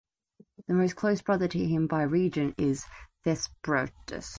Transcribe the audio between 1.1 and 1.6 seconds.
brother to